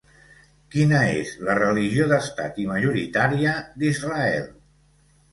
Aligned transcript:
Quina 0.75 1.01
és 1.17 1.33
la 1.49 1.57
religió 1.59 2.07
d'Estat 2.11 2.57
i 2.63 2.65
majoritària 2.69 3.53
d'Israel? 3.83 4.49